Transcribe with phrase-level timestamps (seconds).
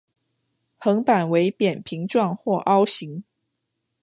[0.81, 3.21] 横板为扁平状或凹形。